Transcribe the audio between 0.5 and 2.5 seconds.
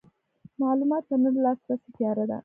معلوماتو ته نه لاسرسی تیاره ده.